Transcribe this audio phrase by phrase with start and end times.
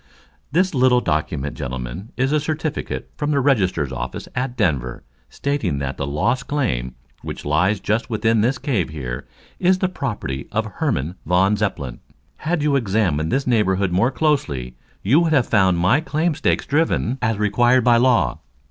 [0.51, 5.97] "This little document, gentlemen, is a certificate from the register's office at Denver, stating that
[5.97, 9.27] the Lost Claim, which lies just within this cave here,
[9.59, 11.99] is the property of Herman von Zepplin.
[12.37, 17.19] Had you examined this neighborhood more closely you would have found my claim stakes driven,
[17.21, 18.39] as required by law.